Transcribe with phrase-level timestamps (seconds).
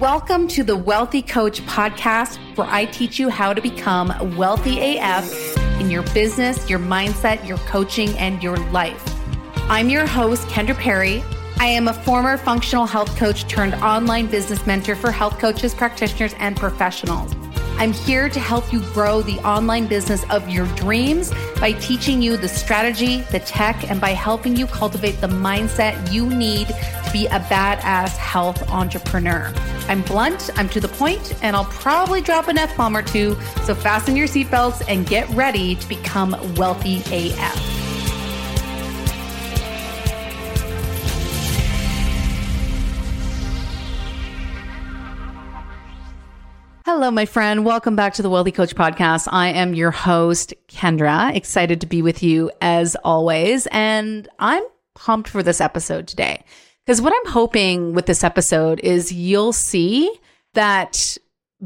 [0.00, 5.30] Welcome to the Wealthy Coach podcast, where I teach you how to become wealthy AF
[5.78, 9.04] in your business, your mindset, your coaching, and your life.
[9.68, 11.22] I'm your host, Kendra Perry.
[11.58, 16.34] I am a former functional health coach turned online business mentor for health coaches, practitioners,
[16.38, 17.34] and professionals.
[17.76, 21.30] I'm here to help you grow the online business of your dreams
[21.60, 26.26] by teaching you the strategy, the tech, and by helping you cultivate the mindset you
[26.26, 26.68] need
[27.12, 29.52] be a badass health entrepreneur.
[29.88, 33.36] I'm blunt, I'm to the point, and I'll probably drop an F bomb or two.
[33.64, 37.80] So fasten your seatbelts and get ready to become wealthy AF.
[46.84, 47.64] Hello, my friend.
[47.64, 49.28] Welcome back to the Wealthy Coach Podcast.
[49.30, 51.34] I am your host, Kendra.
[51.34, 53.66] Excited to be with you as always.
[53.70, 54.62] And I'm
[54.94, 56.44] pumped for this episode today.
[56.86, 60.12] Because what I'm hoping with this episode is you'll see
[60.54, 61.16] that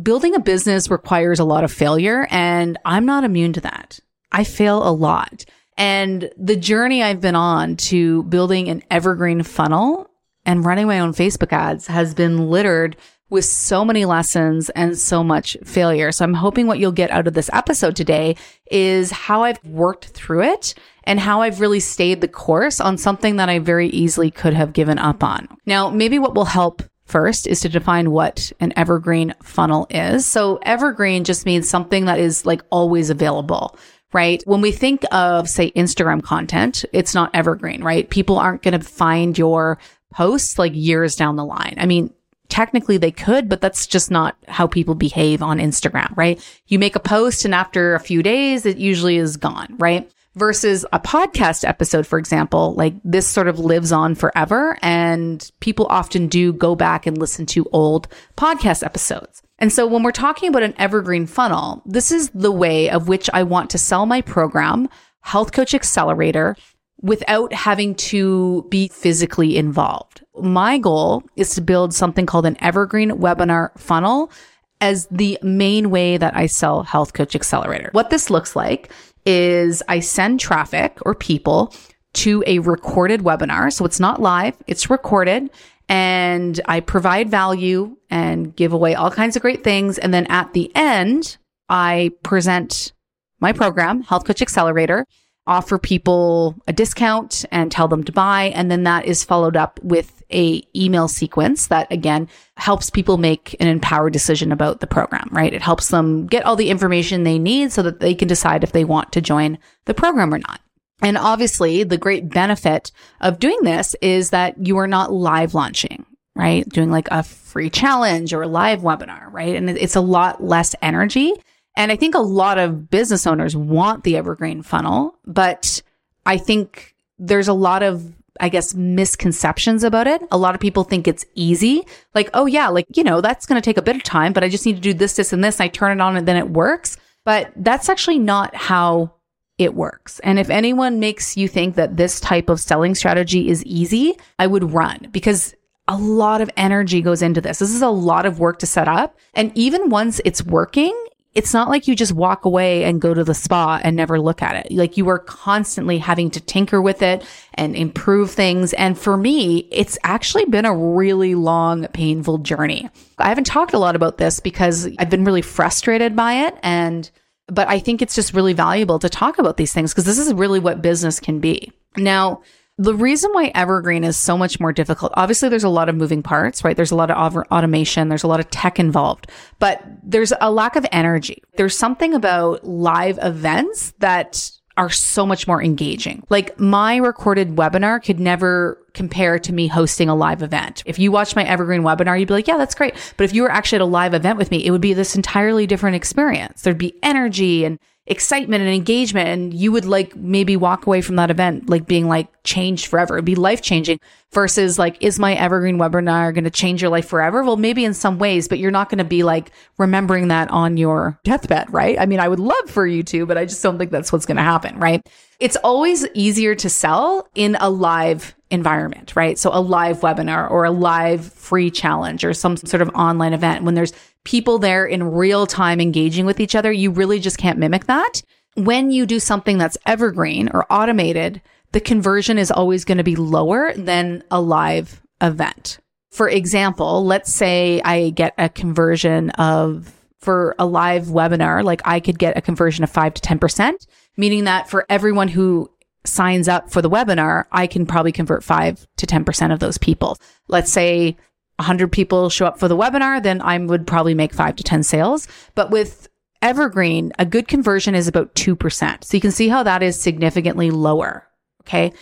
[0.00, 2.26] building a business requires a lot of failure.
[2.30, 4.00] And I'm not immune to that.
[4.32, 5.44] I fail a lot.
[5.76, 10.10] And the journey I've been on to building an evergreen funnel
[10.46, 12.96] and running my own Facebook ads has been littered
[13.30, 16.12] with so many lessons and so much failure.
[16.12, 18.36] So I'm hoping what you'll get out of this episode today
[18.70, 23.36] is how I've worked through it and how I've really stayed the course on something
[23.36, 25.48] that I very easily could have given up on.
[25.66, 30.24] Now, maybe what will help first is to define what an evergreen funnel is.
[30.24, 33.76] So evergreen just means something that is like always available
[34.12, 34.44] right?
[34.46, 38.08] When we think of, say, Instagram content, it's not evergreen, right?
[38.08, 39.76] People aren't going to find your
[40.14, 41.74] posts like years down the line.
[41.76, 42.12] I mean,
[42.48, 46.40] technically they could, but that's just not how people behave on Instagram, right?
[46.68, 50.08] You make a post and after a few days, it usually is gone, right?
[50.36, 54.78] Versus a podcast episode, for example, like this sort of lives on forever.
[54.82, 59.42] And people often do go back and listen to old podcast episodes.
[59.58, 63.30] And so when we're talking about an evergreen funnel, this is the way of which
[63.32, 64.89] I want to sell my program,
[65.20, 66.56] Health Coach Accelerator,
[67.04, 70.24] without having to be physically involved.
[70.40, 74.32] My goal is to build something called an evergreen webinar funnel
[74.80, 77.90] as the main way that I sell Health Coach Accelerator.
[77.92, 78.90] What this looks like
[79.26, 81.74] is I send traffic or people
[82.14, 83.70] to a recorded webinar.
[83.70, 85.50] So it's not live, it's recorded
[85.90, 89.98] and I provide value and give away all kinds of great things.
[89.98, 91.36] And then at the end,
[91.68, 92.94] I present
[93.40, 95.04] my program, Health Coach Accelerator,
[95.46, 98.44] offer people a discount and tell them to buy.
[98.55, 103.54] And then that is followed up with a email sequence that again helps people make
[103.60, 105.52] an empowered decision about the program, right?
[105.52, 108.72] It helps them get all the information they need so that they can decide if
[108.72, 110.60] they want to join the program or not.
[111.02, 112.90] And obviously the great benefit
[113.20, 116.66] of doing this is that you are not live launching, right?
[116.68, 119.54] Doing like a free challenge or a live webinar, right?
[119.54, 121.34] And it's a lot less energy
[121.77, 125.83] and I think a lot of business owners want the evergreen funnel, but
[126.27, 130.20] I think there's a lot of I guess misconceptions about it.
[130.32, 131.87] A lot of people think it's easy.
[132.14, 134.43] Like, oh yeah, like, you know, that's going to take a bit of time, but
[134.43, 135.61] I just need to do this, this, and this.
[135.61, 136.96] And I turn it on and then it works.
[137.25, 139.14] But that's actually not how
[139.56, 140.19] it works.
[140.20, 144.46] And if anyone makes you think that this type of selling strategy is easy, I
[144.46, 145.55] would run because
[145.87, 147.61] a lot of energy goes into this.
[147.61, 149.17] This is a lot of work to set up.
[149.34, 150.99] And even once it's working,
[151.34, 154.40] it's not like you just walk away and go to the spa and never look
[154.40, 154.72] at it.
[154.72, 157.25] Like you are constantly having to tinker with it
[157.55, 158.72] and improve things.
[158.75, 162.88] And for me, it's actually been a really long, painful journey.
[163.19, 166.56] I haven't talked a lot about this because I've been really frustrated by it.
[166.62, 167.11] And,
[167.49, 170.32] but I think it's just really valuable to talk about these things because this is
[170.32, 171.72] really what business can be.
[171.96, 172.43] Now,
[172.76, 176.23] the reason why evergreen is so much more difficult, obviously there's a lot of moving
[176.23, 176.76] parts, right?
[176.76, 178.08] There's a lot of automation.
[178.08, 179.29] There's a lot of tech involved,
[179.61, 181.43] but there's a lack of energy.
[181.56, 186.25] There's something about live events that are so much more engaging.
[186.31, 190.82] Like my recorded webinar could never compare to me hosting a live event.
[190.84, 192.94] If you watch my evergreen webinar, you'd be like, yeah, that's great.
[193.16, 195.14] But if you were actually at a live event with me, it would be this
[195.14, 196.62] entirely different experience.
[196.62, 201.16] There'd be energy and excitement and engagement and you would like maybe walk away from
[201.16, 203.14] that event like being like changed forever.
[203.14, 203.98] It'd be life changing
[204.30, 207.42] versus like is my evergreen webinar going to change your life forever?
[207.42, 210.76] Well maybe in some ways but you're not going to be like remembering that on
[210.76, 211.98] your deathbed right?
[211.98, 214.26] I mean i would love for you to but i just don't think that's what's
[214.26, 215.06] going to happen right?
[215.40, 220.64] It's always easier to sell in a live environment right so a live webinar or
[220.64, 223.92] a live free challenge or some sort of online event when there's
[224.24, 228.22] people there in real time engaging with each other, you really just can't mimic that.
[228.54, 231.42] When you do something that's evergreen or automated,
[231.72, 235.78] the conversion is always going to be lower than a live event.
[236.10, 242.00] For example, let's say I get a conversion of for a live webinar, like I
[242.00, 243.86] could get a conversion of five to 10%,
[244.16, 245.70] meaning that for everyone who
[246.04, 250.18] signs up for the webinar, I can probably convert five to 10% of those people.
[250.48, 251.16] Let's say
[251.56, 254.82] 100 people show up for the webinar, then I would probably make five to 10
[254.82, 255.28] sales.
[255.54, 256.08] But with
[256.42, 259.04] Evergreen, a good conversion is about 2%.
[259.04, 261.26] So you can see how that is significantly lower.
[261.62, 261.92] Okay.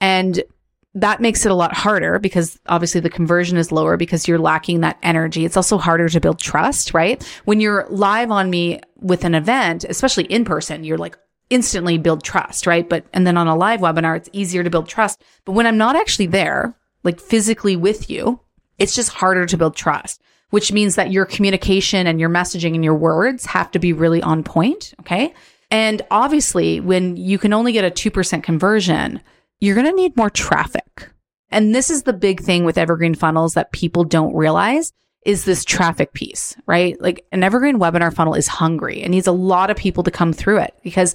[0.00, 0.42] And
[0.94, 4.80] that makes it a lot harder because obviously the conversion is lower because you're lacking
[4.80, 5.44] that energy.
[5.44, 7.22] It's also harder to build trust, right?
[7.44, 11.16] When you're live on me with an event, especially in person, you're like
[11.52, 12.88] instantly build trust, right?
[12.88, 15.22] But, and then on a live webinar, it's easier to build trust.
[15.44, 18.40] But when I'm not actually there, like physically with you,
[18.78, 22.82] it's just harder to build trust, which means that your communication and your messaging and
[22.82, 24.94] your words have to be really on point.
[25.00, 25.34] Okay.
[25.70, 29.20] And obviously, when you can only get a 2% conversion,
[29.60, 31.10] you're going to need more traffic.
[31.50, 34.92] And this is the big thing with evergreen funnels that people don't realize
[35.24, 37.00] is this traffic piece, right?
[37.00, 39.02] Like an evergreen webinar funnel is hungry.
[39.02, 41.14] It needs a lot of people to come through it because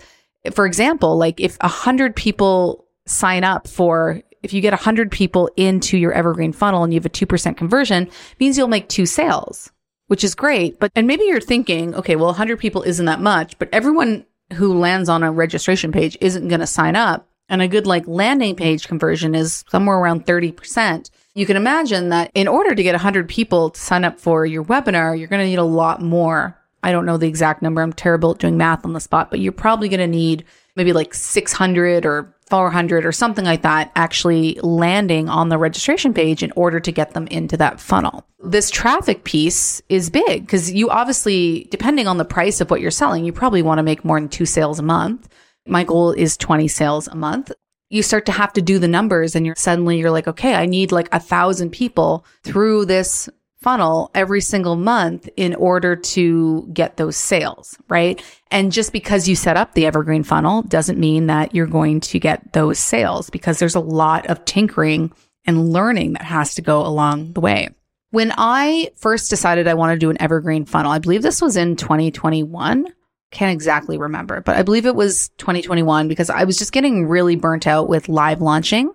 [0.54, 5.12] for example, like if a hundred people sign up for, if you get a hundred
[5.12, 9.06] people into your evergreen funnel and you have a 2% conversion means you'll make two
[9.06, 9.72] sales,
[10.08, 10.80] which is great.
[10.80, 14.26] But, and maybe you're thinking, okay, well, a hundred people isn't that much, but everyone
[14.54, 18.08] who lands on a registration page isn't going to sign up and a good like
[18.08, 21.10] landing page conversion is somewhere around 30%.
[21.34, 24.64] You can imagine that in order to get 100 people to sign up for your
[24.64, 26.57] webinar, you're going to need a lot more.
[26.84, 27.82] I don't know the exact number.
[27.82, 30.46] I'm terrible at doing math on the spot, but you're probably going to need
[30.76, 36.44] maybe like 600 or 400 or something like that actually landing on the registration page
[36.44, 38.26] in order to get them into that funnel.
[38.40, 42.92] This traffic piece is big because you obviously, depending on the price of what you're
[42.92, 45.28] selling, you probably want to make more than two sales a month
[45.68, 47.52] my goal is 20 sales a month.
[47.90, 50.66] You start to have to do the numbers and you're suddenly you're like, okay, I
[50.66, 53.30] need like a thousand people through this
[53.68, 58.24] funnel every single month in order to get those sales, right?
[58.50, 62.18] And just because you set up the evergreen funnel doesn't mean that you're going to
[62.18, 65.12] get those sales because there's a lot of tinkering
[65.44, 67.68] and learning that has to go along the way.
[68.12, 71.58] When I first decided I want to do an evergreen funnel, I believe this was
[71.58, 72.88] in 2021
[73.32, 77.36] can't exactly remember, but I believe it was 2021 because I was just getting really
[77.36, 78.90] burnt out with live launching.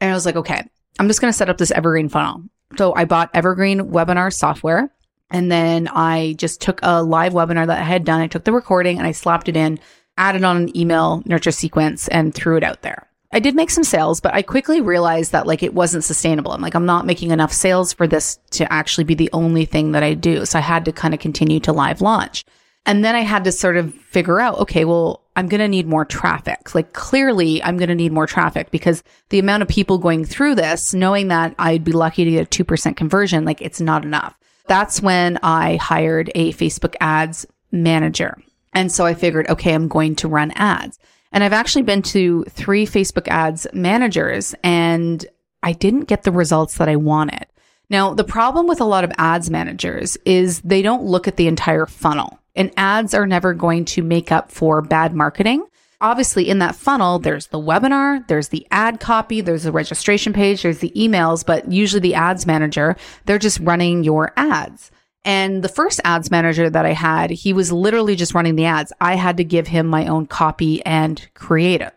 [0.00, 0.62] And I was like, okay,
[0.98, 2.44] I'm just going to set up this Evergreen funnel.
[2.76, 4.90] So I bought Evergreen webinar software
[5.30, 8.20] and then I just took a live webinar that I had done.
[8.20, 9.78] I took the recording and I slapped it in,
[10.16, 13.08] added on an email nurture sequence and threw it out there.
[13.32, 16.52] I did make some sales, but I quickly realized that like it wasn't sustainable.
[16.52, 19.92] I'm like, I'm not making enough sales for this to actually be the only thing
[19.92, 20.46] that I do.
[20.46, 22.44] So I had to kind of continue to live launch.
[22.86, 25.86] And then I had to sort of figure out, okay, well, I'm going to need
[25.86, 26.74] more traffic.
[26.74, 30.54] Like clearly I'm going to need more traffic because the amount of people going through
[30.54, 34.36] this, knowing that I'd be lucky to get a 2% conversion, like it's not enough.
[34.66, 38.36] That's when I hired a Facebook ads manager.
[38.72, 40.98] And so I figured, okay, I'm going to run ads.
[41.32, 45.24] And I've actually been to three Facebook ads managers and
[45.62, 47.46] I didn't get the results that I wanted.
[47.90, 51.46] Now, the problem with a lot of ads managers is they don't look at the
[51.46, 55.66] entire funnel and ads are never going to make up for bad marketing.
[56.00, 60.62] Obviously, in that funnel, there's the webinar, there's the ad copy, there's the registration page,
[60.62, 64.90] there's the emails, but usually the ads manager, they're just running your ads.
[65.24, 68.92] And the first ads manager that I had, he was literally just running the ads.
[69.00, 71.92] I had to give him my own copy and creative.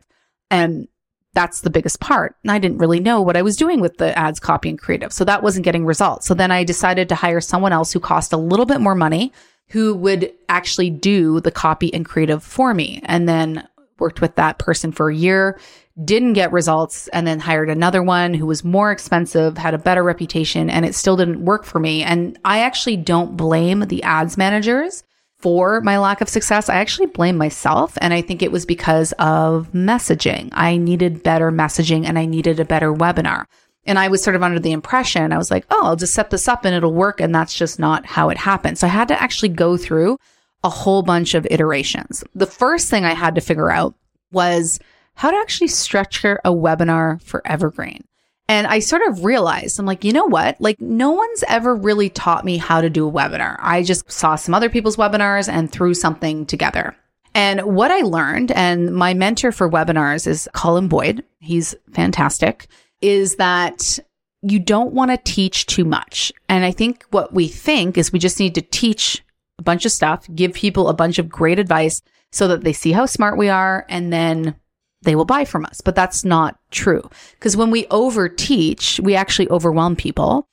[0.49, 0.87] And
[1.33, 2.35] that's the biggest part.
[2.43, 5.13] And I didn't really know what I was doing with the ads copy and creative.
[5.13, 6.25] So that wasn't getting results.
[6.25, 9.31] So then I decided to hire someone else who cost a little bit more money
[9.69, 13.01] who would actually do the copy and creative for me.
[13.05, 13.67] And then
[13.99, 15.59] worked with that person for a year,
[16.03, 20.03] didn't get results, and then hired another one who was more expensive, had a better
[20.03, 22.03] reputation, and it still didn't work for me.
[22.03, 25.03] And I actually don't blame the ads managers
[25.39, 26.69] for my lack of success.
[26.69, 27.97] I actually blame myself.
[28.01, 30.49] And I think it was because of messaging.
[30.51, 33.45] I needed better messaging and I needed a better webinar.
[33.85, 36.29] And I was sort of under the impression, I was like, oh, I'll just set
[36.29, 37.21] this up and it'll work.
[37.21, 38.77] And that's just not how it happened.
[38.77, 40.19] So I had to actually go through
[40.63, 42.23] a whole bunch of iterations.
[42.35, 43.95] The first thing I had to figure out
[44.31, 44.79] was
[45.15, 48.03] how to actually structure a webinar for Evergreen.
[48.47, 50.59] And I sort of realized, I'm like, you know what?
[50.59, 53.57] Like, no one's ever really taught me how to do a webinar.
[53.59, 56.95] I just saw some other people's webinars and threw something together.
[57.35, 61.23] And what I learned, and my mentor for webinars is Colin Boyd.
[61.39, 62.67] He's fantastic
[63.01, 63.99] is that
[64.41, 66.31] you don't want to teach too much.
[66.47, 69.23] And I think what we think is we just need to teach
[69.57, 72.01] a bunch of stuff, give people a bunch of great advice
[72.31, 74.55] so that they see how smart we are and then
[75.01, 75.81] they will buy from us.
[75.81, 77.09] But that's not true.
[77.31, 80.47] Because when we over teach, we actually overwhelm people.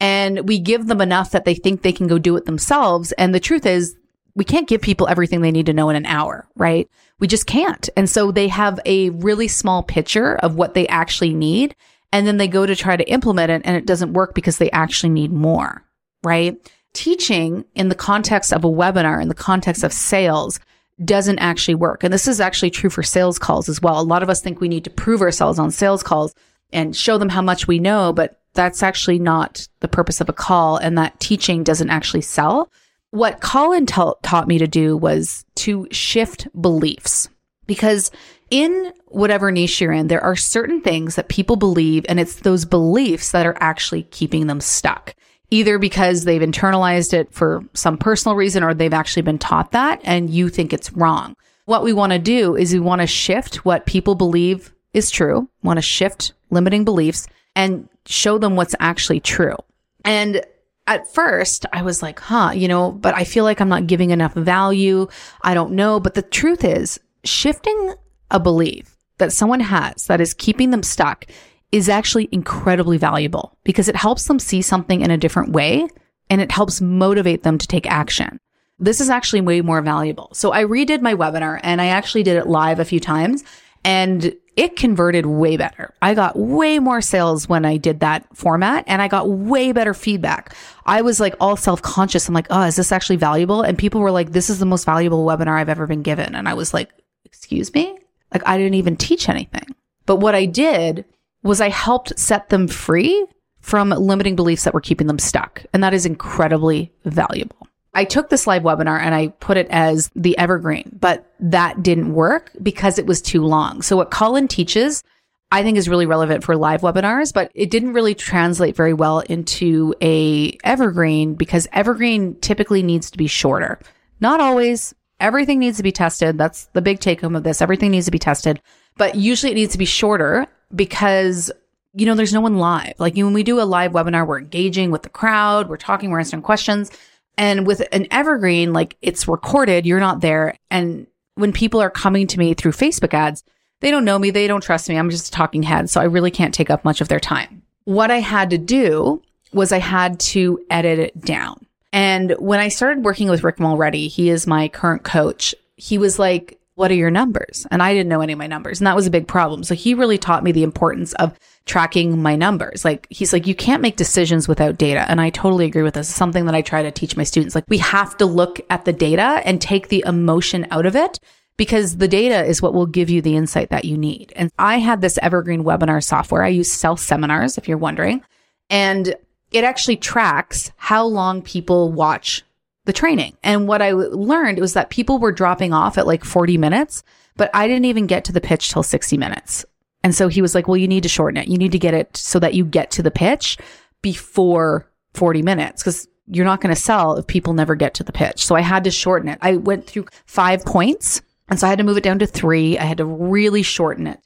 [0.00, 3.12] and we give them enough that they think they can go do it themselves.
[3.12, 3.94] And the truth is,
[4.34, 6.88] we can't give people everything they need to know in an hour, right?
[7.18, 7.88] We just can't.
[7.96, 11.74] And so they have a really small picture of what they actually need.
[12.12, 14.70] And then they go to try to implement it and it doesn't work because they
[14.70, 15.84] actually need more,
[16.24, 16.56] right?
[16.92, 20.58] Teaching in the context of a webinar, in the context of sales,
[21.04, 22.04] doesn't actually work.
[22.04, 24.00] And this is actually true for sales calls as well.
[24.00, 26.34] A lot of us think we need to prove ourselves on sales calls
[26.72, 30.34] and show them how much we know, but that's actually not the purpose of a
[30.34, 30.76] call.
[30.76, 32.70] And that teaching doesn't actually sell.
[33.12, 37.28] What Colin ta- taught me to do was to shift beliefs
[37.66, 38.10] because
[38.50, 42.64] in whatever niche you're in, there are certain things that people believe, and it's those
[42.64, 45.14] beliefs that are actually keeping them stuck.
[45.52, 50.00] Either because they've internalized it for some personal reason or they've actually been taught that
[50.04, 51.34] and you think it's wrong.
[51.64, 55.48] What we want to do is we want to shift what people believe is true,
[55.62, 57.26] want to shift limiting beliefs
[57.56, 59.56] and show them what's actually true.
[60.04, 60.44] And
[60.86, 64.10] at first I was like, huh, you know, but I feel like I'm not giving
[64.10, 65.08] enough value.
[65.42, 65.98] I don't know.
[65.98, 67.94] But the truth is, shifting
[68.30, 71.26] a belief that someone has that is keeping them stuck
[71.72, 75.86] is actually incredibly valuable because it helps them see something in a different way
[76.28, 78.40] and it helps motivate them to take action.
[78.78, 80.30] This is actually way more valuable.
[80.32, 83.44] So I redid my webinar and I actually did it live a few times
[83.84, 85.94] and it converted way better.
[86.02, 89.94] I got way more sales when I did that format and I got way better
[89.94, 90.54] feedback.
[90.86, 92.26] I was like all self conscious.
[92.26, 93.62] I'm like, oh, is this actually valuable?
[93.62, 96.34] And people were like, this is the most valuable webinar I've ever been given.
[96.34, 96.90] And I was like,
[97.24, 97.98] excuse me?
[98.32, 99.74] Like, I didn't even teach anything.
[100.06, 101.04] But what I did
[101.42, 103.26] was I helped set them free
[103.60, 105.64] from limiting beliefs that were keeping them stuck.
[105.72, 107.68] And that is incredibly valuable.
[107.92, 112.14] I took this live webinar and I put it as the evergreen, but that didn't
[112.14, 113.82] work because it was too long.
[113.82, 115.02] So what Colin teaches,
[115.50, 119.20] I think is really relevant for live webinars, but it didn't really translate very well
[119.20, 123.80] into a evergreen because evergreen typically needs to be shorter.
[124.20, 124.94] Not always.
[125.20, 126.38] Everything needs to be tested.
[126.38, 127.62] That's the big take home of this.
[127.62, 128.60] Everything needs to be tested,
[128.96, 131.50] but usually it needs to be shorter because
[131.92, 132.94] you know, there's no one live.
[132.98, 136.20] Like when we do a live webinar, we're engaging with the crowd, we're talking, we're
[136.20, 136.90] answering questions.
[137.36, 140.56] And with an evergreen, like it's recorded, you're not there.
[140.70, 143.42] And when people are coming to me through Facebook ads,
[143.80, 144.96] they don't know me, they don't trust me.
[144.96, 145.88] I'm just a talking head.
[145.90, 147.62] So I really can't take up much of their time.
[147.84, 149.22] What I had to do
[149.52, 151.66] was I had to edit it down.
[151.92, 155.54] And when I started working with Rick Mulready, he is my current coach.
[155.76, 157.66] He was like, what are your numbers?
[157.70, 158.80] And I didn't know any of my numbers.
[158.80, 159.64] And that was a big problem.
[159.64, 162.86] So he really taught me the importance of tracking my numbers.
[162.86, 165.04] Like he's like, you can't make decisions without data.
[165.08, 166.08] And I totally agree with this.
[166.08, 167.54] It's something that I try to teach my students.
[167.54, 171.20] Like we have to look at the data and take the emotion out of it
[171.58, 174.32] because the data is what will give you the insight that you need.
[174.34, 176.42] And I had this evergreen webinar software.
[176.42, 178.22] I use Self Seminars, if you're wondering.
[178.70, 179.14] And
[179.50, 182.42] it actually tracks how long people watch
[182.84, 183.36] the training.
[183.42, 187.02] And what I learned was that people were dropping off at like 40 minutes,
[187.36, 189.64] but I didn't even get to the pitch till 60 minutes.
[190.02, 191.48] And so he was like, well, you need to shorten it.
[191.48, 193.58] You need to get it so that you get to the pitch
[194.02, 198.12] before 40 minutes because you're not going to sell if people never get to the
[198.12, 198.44] pitch.
[198.44, 199.38] So I had to shorten it.
[199.42, 201.22] I went through five points.
[201.48, 202.78] And so I had to move it down to three.
[202.78, 204.20] I had to really shorten it.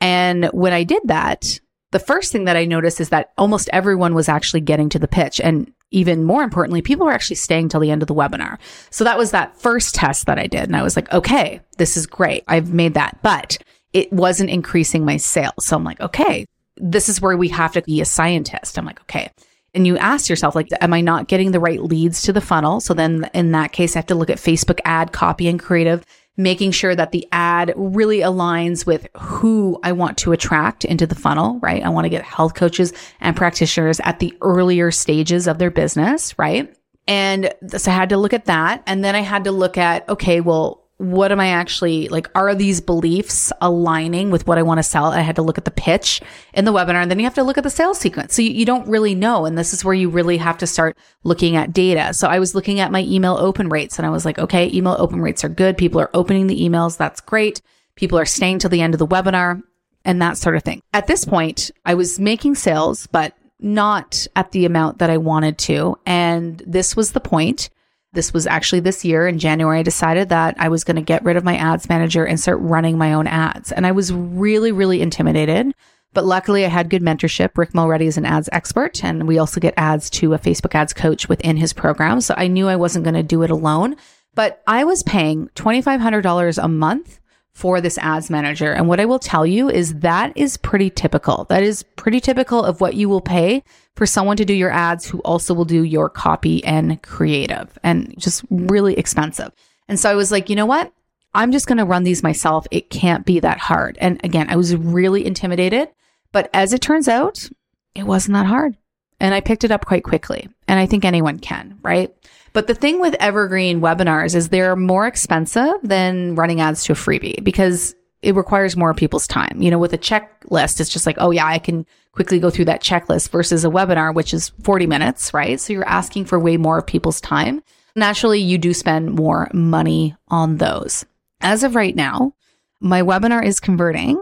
[0.00, 1.58] And when I did that,
[1.96, 5.08] the first thing that I noticed is that almost everyone was actually getting to the
[5.08, 5.40] pitch.
[5.40, 8.58] And even more importantly, people were actually staying till the end of the webinar.
[8.90, 10.64] So that was that first test that I did.
[10.64, 12.44] And I was like, okay, this is great.
[12.48, 13.56] I've made that, but
[13.94, 15.54] it wasn't increasing my sales.
[15.60, 16.44] So I'm like, okay,
[16.76, 18.76] this is where we have to be a scientist.
[18.76, 19.30] I'm like, okay.
[19.72, 22.80] And you ask yourself, like, am I not getting the right leads to the funnel?
[22.80, 26.04] So then in that case, I have to look at Facebook ad copy and creative
[26.36, 31.14] making sure that the ad really aligns with who I want to attract into the
[31.14, 31.82] funnel, right?
[31.82, 36.38] I want to get health coaches and practitioners at the earlier stages of their business,
[36.38, 36.74] right?
[37.06, 38.82] And so I had to look at that.
[38.86, 42.28] And then I had to look at, okay, well, what am I actually like?
[42.34, 45.06] Are these beliefs aligning with what I want to sell?
[45.06, 46.22] I had to look at the pitch
[46.54, 48.34] in the webinar and then you have to look at the sales sequence.
[48.34, 49.44] So you, you, don't really know.
[49.44, 52.14] And this is where you really have to start looking at data.
[52.14, 54.96] So I was looking at my email open rates and I was like, okay, email
[54.98, 55.76] open rates are good.
[55.76, 56.96] People are opening the emails.
[56.96, 57.60] That's great.
[57.94, 59.62] People are staying till the end of the webinar
[60.04, 60.80] and that sort of thing.
[60.94, 65.58] At this point, I was making sales, but not at the amount that I wanted
[65.58, 65.98] to.
[66.06, 67.68] And this was the point
[68.16, 69.78] this was actually this year in January.
[69.78, 72.58] I decided that I was going to get rid of my ads manager and start
[72.60, 73.70] running my own ads.
[73.70, 75.72] And I was really, really intimidated.
[76.12, 77.50] But luckily, I had good mentorship.
[77.56, 80.94] Rick Mulready is an ads expert, and we also get ads to a Facebook ads
[80.94, 82.20] coach within his program.
[82.20, 83.96] So I knew I wasn't going to do it alone.
[84.34, 87.20] But I was paying $2,500 a month
[87.56, 88.70] for this ads manager.
[88.70, 91.46] And what I will tell you is that is pretty typical.
[91.48, 95.06] That is pretty typical of what you will pay for someone to do your ads
[95.06, 99.52] who also will do your copy and creative and just really expensive.
[99.88, 100.92] And so I was like, you know what?
[101.32, 102.66] I'm just going to run these myself.
[102.70, 103.96] It can't be that hard.
[104.02, 105.88] And again, I was really intimidated,
[106.32, 107.48] but as it turns out,
[107.94, 108.76] it wasn't that hard.
[109.18, 110.46] And I picked it up quite quickly.
[110.68, 112.14] And I think anyone can, right?
[112.56, 116.96] But the thing with evergreen webinars is they're more expensive than running ads to a
[116.96, 119.60] freebie because it requires more people's time.
[119.60, 122.64] You know, with a checklist, it's just like, oh yeah, I can quickly go through
[122.64, 125.60] that checklist versus a webinar, which is 40 minutes, right?
[125.60, 127.62] So you're asking for way more of people's time.
[127.94, 131.04] Naturally, you do spend more money on those.
[131.42, 132.32] As of right now,
[132.80, 134.18] my webinar is converting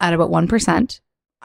[0.00, 1.00] at about 1%,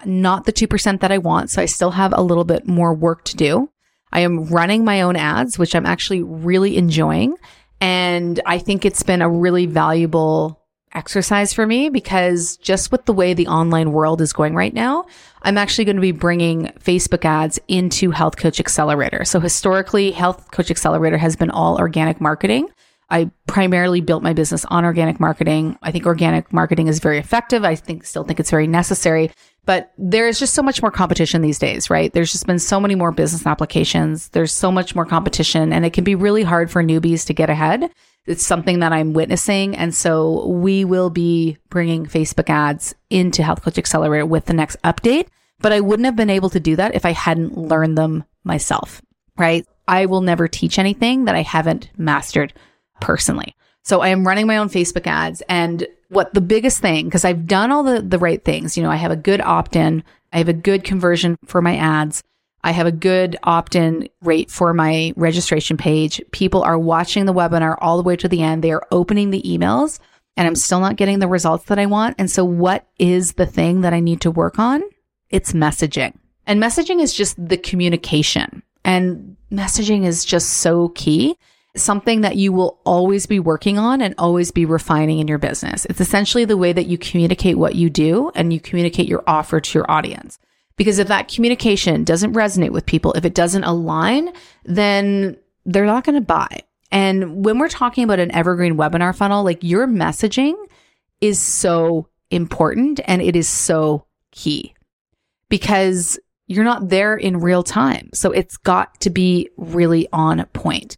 [0.05, 1.51] not the 2% that I want.
[1.51, 3.70] So I still have a little bit more work to do.
[4.11, 7.35] I am running my own ads, which I'm actually really enjoying.
[7.79, 10.61] And I think it's been a really valuable
[10.93, 15.05] exercise for me because just with the way the online world is going right now,
[15.41, 19.25] I'm actually going to be bringing Facebook ads into Health Coach Accelerator.
[19.25, 22.69] So historically, Health Coach Accelerator has been all organic marketing.
[23.09, 25.77] I primarily built my business on organic marketing.
[25.81, 27.65] I think organic marketing is very effective.
[27.65, 29.31] I think still think it's very necessary,
[29.65, 32.11] but there is just so much more competition these days, right?
[32.11, 34.29] There's just been so many more business applications.
[34.29, 37.49] There's so much more competition and it can be really hard for newbies to get
[37.49, 37.91] ahead.
[38.25, 39.75] It's something that I'm witnessing.
[39.75, 44.81] And so we will be bringing Facebook ads into Health Coach Accelerator with the next
[44.83, 45.27] update,
[45.59, 49.01] but I wouldn't have been able to do that if I hadn't learned them myself,
[49.37, 49.65] right?
[49.87, 52.53] I will never teach anything that I haven't mastered
[52.99, 53.55] personally.
[53.83, 57.47] So I am running my own Facebook ads and what the biggest thing, because I've
[57.47, 60.37] done all the, the right things, you know, I have a good opt in, I
[60.37, 62.21] have a good conversion for my ads.
[62.63, 66.21] I have a good opt in rate for my registration page.
[66.31, 68.63] People are watching the webinar all the way to the end.
[68.63, 69.99] They are opening the emails
[70.37, 72.15] and I'm still not getting the results that I want.
[72.19, 74.83] And so what is the thing that I need to work on?
[75.29, 76.13] It's messaging.
[76.45, 81.37] And messaging is just the communication and messaging is just so key
[81.75, 85.85] something that you will always be working on and always be refining in your business.
[85.85, 89.61] It's essentially the way that you communicate what you do and you communicate your offer
[89.61, 90.37] to your audience.
[90.75, 94.33] Because if that communication doesn't resonate with people, if it doesn't align,
[94.65, 96.61] then they're not going to buy.
[96.91, 100.55] And when we're talking about an evergreen webinar funnel, like your messaging
[101.21, 104.73] is so important and it is so key
[105.49, 108.09] because you're not there in real time.
[108.13, 110.97] So it's got to be really on point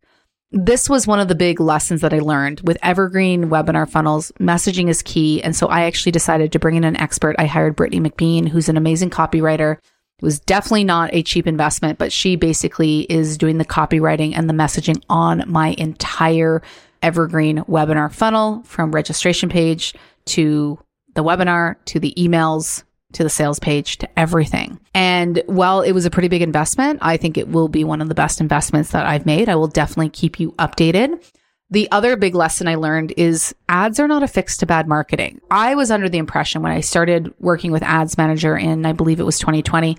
[0.54, 4.32] this was one of the big lessons that I learned with evergreen webinar funnels.
[4.40, 5.42] Messaging is key.
[5.42, 7.36] And so I actually decided to bring in an expert.
[7.40, 9.78] I hired Brittany McBean, who's an amazing copywriter.
[9.78, 14.48] It was definitely not a cheap investment, but she basically is doing the copywriting and
[14.48, 16.62] the messaging on my entire
[17.02, 20.78] evergreen webinar funnel from registration page to
[21.16, 22.84] the webinar to the emails
[23.14, 24.80] to the sales page to everything.
[24.94, 28.10] And while it was a pretty big investment, I think it will be one of
[28.10, 29.50] the best investments that I've made.
[29.50, 31.24] I will definitely keep you updated.
[31.70, 35.42] The other big lesson I learned is ads are not a fix to bad marketing.
[35.50, 39.20] I was under the impression when I started working with ads manager in, I believe
[39.20, 39.98] it was 2020,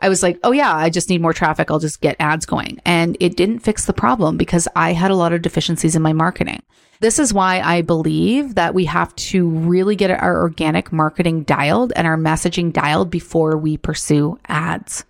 [0.00, 1.70] I was like, oh yeah, I just need more traffic.
[1.70, 2.80] I'll just get ads going.
[2.84, 6.12] And it didn't fix the problem because I had a lot of deficiencies in my
[6.12, 6.62] marketing.
[7.00, 11.92] This is why I believe that we have to really get our organic marketing dialed
[11.94, 15.04] and our messaging dialed before we pursue ads.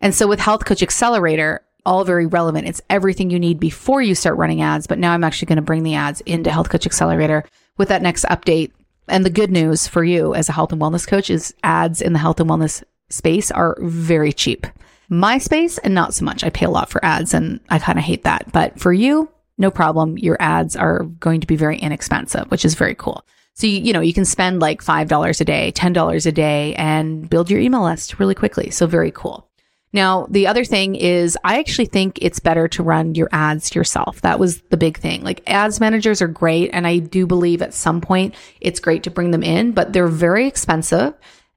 [0.00, 2.68] And so with Health Coach Accelerator, all very relevant.
[2.68, 4.86] It's everything you need before you start running ads.
[4.86, 7.44] But now I'm actually going to bring the ads into Health Coach Accelerator
[7.76, 8.72] with that next update.
[9.08, 12.12] And the good news for you as a health and wellness coach is ads in
[12.12, 14.66] the health and wellness space are very cheap.
[15.08, 16.44] My space and not so much.
[16.44, 18.52] I pay a lot for ads and I kind of hate that.
[18.52, 19.28] But for you,
[19.62, 20.18] no problem.
[20.18, 23.24] Your ads are going to be very inexpensive, which is very cool.
[23.54, 27.28] So, you, you know, you can spend like $5 a day, $10 a day and
[27.28, 28.70] build your email list really quickly.
[28.70, 29.48] So very cool.
[29.94, 34.22] Now, the other thing is I actually think it's better to run your ads yourself.
[34.22, 35.22] That was the big thing.
[35.22, 36.70] Like ads managers are great.
[36.72, 40.08] And I do believe at some point it's great to bring them in, but they're
[40.08, 41.14] very expensive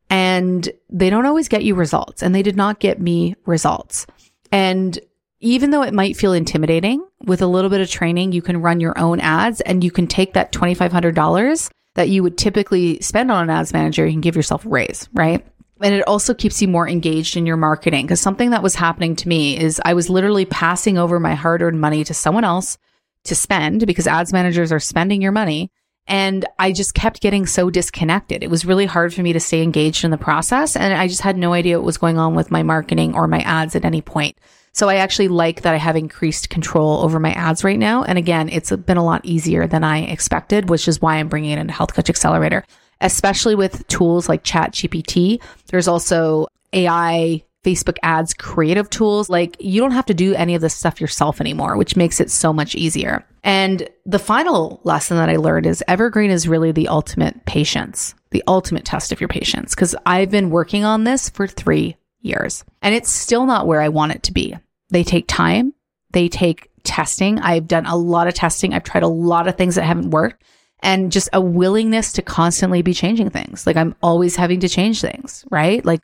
[0.09, 2.21] and they don't always get you results.
[2.21, 4.05] And they did not get me results.
[4.51, 4.99] And
[5.45, 8.79] even though it might feel intimidating, with a little bit of training, you can run
[8.79, 13.43] your own ads and you can take that $2,500 that you would typically spend on
[13.43, 14.05] an ads manager.
[14.05, 15.45] You can give yourself a raise, right?
[15.81, 19.15] And it also keeps you more engaged in your marketing because something that was happening
[19.17, 22.77] to me is I was literally passing over my hard earned money to someone else
[23.25, 25.69] to spend because ads managers are spending your money.
[26.07, 28.43] And I just kept getting so disconnected.
[28.43, 30.75] It was really hard for me to stay engaged in the process.
[30.75, 33.39] And I just had no idea what was going on with my marketing or my
[33.39, 34.37] ads at any point.
[34.75, 38.03] So I actually like that I have increased control over my ads right now.
[38.03, 41.51] And again, it's been a lot easier than I expected, which is why I'm bringing
[41.51, 42.65] it into Health Coach Accelerator,
[42.99, 45.41] especially with tools like Chat GPT.
[45.67, 49.29] There's also AI Facebook ads creative tools.
[49.29, 52.29] Like you don't have to do any of this stuff yourself anymore, which makes it
[52.29, 53.25] so much easier.
[53.45, 58.43] And the final lesson that I learned is evergreen is really the ultimate patience, the
[58.45, 59.73] ultimate test of your patience.
[59.73, 63.87] Cause I've been working on this for three years and it's still not where I
[63.87, 64.57] want it to be.
[64.89, 65.73] They take time.
[66.11, 67.39] They take testing.
[67.39, 68.73] I've done a lot of testing.
[68.73, 70.43] I've tried a lot of things that haven't worked
[70.79, 73.65] and just a willingness to constantly be changing things.
[73.65, 75.83] Like I'm always having to change things, right?
[75.83, 76.01] Like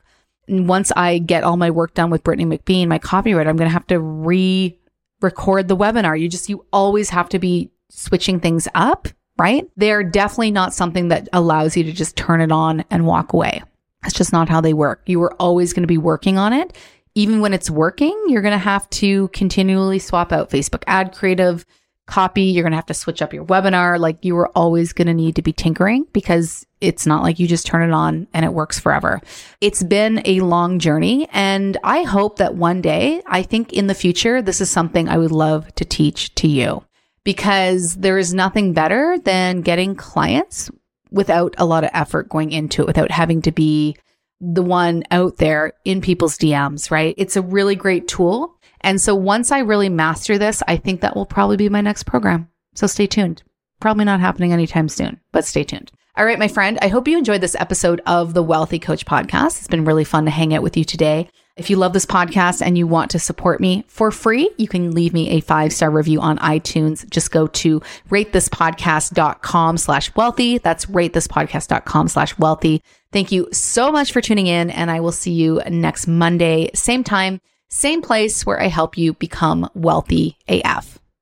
[0.47, 3.73] once I get all my work done with Brittany McBean, my copywriter, I'm going to
[3.73, 4.77] have to re
[5.21, 6.19] record the webinar.
[6.19, 9.69] You just, you always have to be switching things up, right?
[9.77, 13.61] They're definitely not something that allows you to just turn it on and walk away.
[14.01, 15.03] That's just not how they work.
[15.05, 16.75] You are always going to be working on it.
[17.15, 21.65] Even when it's working, you're going to have to continually swap out Facebook ad creative,
[22.07, 22.43] copy.
[22.43, 23.99] You're going to have to switch up your webinar.
[23.99, 27.47] Like you are always going to need to be tinkering because it's not like you
[27.47, 29.21] just turn it on and it works forever.
[29.61, 31.27] It's been a long journey.
[31.31, 35.17] And I hope that one day, I think in the future, this is something I
[35.17, 36.83] would love to teach to you
[37.23, 40.71] because there is nothing better than getting clients
[41.11, 43.95] without a lot of effort going into it, without having to be
[44.41, 47.13] the one out there in people's DMs, right?
[47.17, 48.57] It's a really great tool.
[48.81, 52.03] And so once I really master this, I think that will probably be my next
[52.03, 52.49] program.
[52.73, 53.43] So stay tuned.
[53.79, 55.91] Probably not happening anytime soon, but stay tuned.
[56.17, 59.59] All right, my friend, I hope you enjoyed this episode of the Wealthy Coach podcast.
[59.59, 61.29] It's been really fun to hang out with you today.
[61.57, 64.91] If you love this podcast and you want to support me for free, you can
[64.91, 67.07] leave me a five star review on iTunes.
[67.09, 70.57] Just go to ratethispodcast.com slash wealthy.
[70.57, 72.81] That's ratethispodcast.com slash wealthy.
[73.11, 77.03] Thank you so much for tuning in and I will see you next Monday, same
[77.03, 81.00] time, same place where I help you become wealthy AF.